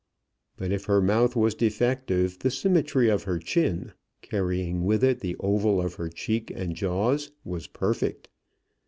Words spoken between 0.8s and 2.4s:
her mouth was defective,